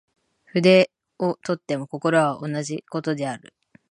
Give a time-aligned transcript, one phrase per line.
[0.45, 3.53] 筆を執とっても心持は同じ事である。